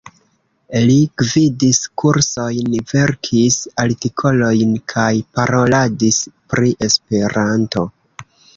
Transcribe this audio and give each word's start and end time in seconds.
Li 0.85 0.93
gvidis 1.21 1.81
kursojn, 2.03 2.79
verkis 2.93 3.59
artikolojn 3.85 4.73
kaj 4.97 5.13
paroladis 5.39 6.21
pri 6.55 6.75
Esperanto. 6.89 7.89